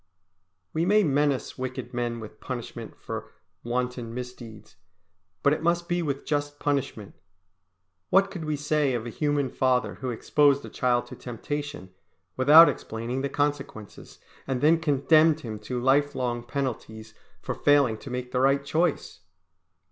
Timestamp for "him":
15.41-15.59